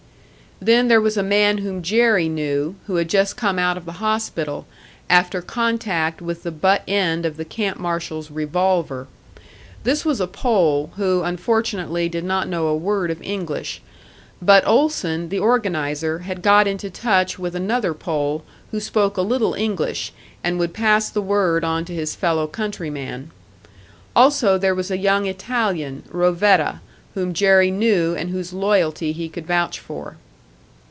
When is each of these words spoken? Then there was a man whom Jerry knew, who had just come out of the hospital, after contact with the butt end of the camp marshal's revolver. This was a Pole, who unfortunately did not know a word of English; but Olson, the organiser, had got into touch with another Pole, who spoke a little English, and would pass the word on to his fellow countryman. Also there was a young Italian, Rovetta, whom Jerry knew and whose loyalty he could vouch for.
Then 0.63 0.89
there 0.89 1.01
was 1.01 1.17
a 1.17 1.23
man 1.23 1.57
whom 1.57 1.81
Jerry 1.81 2.29
knew, 2.29 2.75
who 2.85 2.97
had 2.97 3.09
just 3.09 3.35
come 3.35 3.57
out 3.57 3.77
of 3.77 3.85
the 3.85 3.93
hospital, 3.93 4.67
after 5.09 5.41
contact 5.41 6.21
with 6.21 6.43
the 6.43 6.51
butt 6.51 6.83
end 6.87 7.25
of 7.25 7.37
the 7.37 7.45
camp 7.45 7.79
marshal's 7.79 8.29
revolver. 8.29 9.07
This 9.83 10.05
was 10.05 10.21
a 10.21 10.27
Pole, 10.27 10.91
who 10.97 11.23
unfortunately 11.23 12.07
did 12.09 12.23
not 12.23 12.47
know 12.47 12.67
a 12.67 12.77
word 12.77 13.09
of 13.09 13.19
English; 13.23 13.81
but 14.39 14.61
Olson, 14.67 15.29
the 15.29 15.39
organiser, 15.39 16.19
had 16.19 16.43
got 16.43 16.67
into 16.67 16.91
touch 16.91 17.39
with 17.39 17.55
another 17.55 17.95
Pole, 17.95 18.43
who 18.69 18.79
spoke 18.79 19.17
a 19.17 19.23
little 19.23 19.55
English, 19.55 20.13
and 20.43 20.59
would 20.59 20.75
pass 20.75 21.09
the 21.09 21.23
word 21.23 21.63
on 21.63 21.85
to 21.85 21.93
his 21.95 22.13
fellow 22.13 22.45
countryman. 22.45 23.31
Also 24.15 24.59
there 24.59 24.75
was 24.75 24.91
a 24.91 24.97
young 24.99 25.25
Italian, 25.25 26.03
Rovetta, 26.11 26.81
whom 27.15 27.33
Jerry 27.33 27.71
knew 27.71 28.13
and 28.13 28.29
whose 28.29 28.53
loyalty 28.53 29.11
he 29.11 29.27
could 29.27 29.47
vouch 29.47 29.79
for. 29.79 30.17